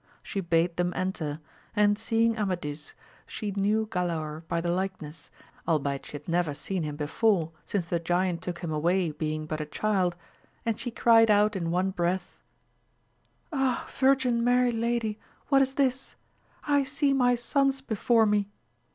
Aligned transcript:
She 0.23 0.41
bade 0.41 0.77
them 0.77 0.93
enter, 0.95 1.39
and 1.75 1.95
seeing 1.95 2.35
Amadis, 2.35 2.95
she 3.27 3.51
170 3.51 3.51
AMADIS 3.51 3.83
OF 3.83 3.89
GAUL. 3.91 4.05
knew 4.07 4.15
Galaor 4.15 4.47
by 4.47 4.59
the 4.59 4.71
likeness, 4.71 5.29
albeit 5.67 6.07
she 6.07 6.13
had 6.13 6.27
never 6.27 6.55
seen 6.55 6.81
him 6.81 6.95
before 6.95 7.51
since 7.67 7.85
the 7.85 7.99
giant 7.99 8.41
took 8.41 8.61
him 8.63 8.71
away 8.71 9.11
being 9.11 9.45
but 9.45 9.61
a 9.61 9.65
child, 9.67 10.15
and 10.65 10.79
she 10.79 10.89
cried 10.89 11.29
out 11.29 11.55
in 11.55 11.69
one 11.69 11.91
breath, 11.91 12.39
Ah 13.53 13.87
Virgin 13.91 14.43
Mary 14.43 14.71
Lady, 14.71 15.19
what 15.49 15.61
is 15.61 15.75
this! 15.75 16.15
I 16.63 16.83
see 16.83 17.13
my 17.13 17.35
sons 17.35 17.79
before 17.81 18.25
me 18.25 18.49